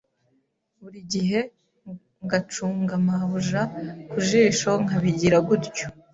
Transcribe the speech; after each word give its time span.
Buri 0.81 0.99
gihe 1.13 1.39
ngacunga 2.25 2.93
Mabuja 3.07 3.61
ku 4.09 4.17
jisho 4.27 4.71
nkabigira 4.83 5.37
gutyo. 5.47 5.85